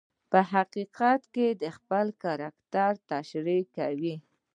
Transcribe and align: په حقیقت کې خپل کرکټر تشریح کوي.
په 0.31 0.39
حقیقت 0.53 1.21
کې 1.33 1.47
خپل 1.77 2.05
کرکټر 2.23 2.91
تشریح 3.11 3.63
کوي. 3.77 4.15